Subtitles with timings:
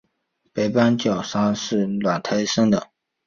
[0.51, 2.87] 白斑角鲨是卵胎生的。